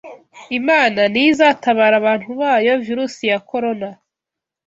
[0.59, 3.89] Imana niyo izatabara abantu bayo virus ya Corona